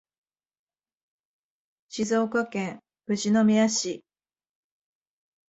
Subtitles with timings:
[1.89, 4.03] 静岡県富士宮市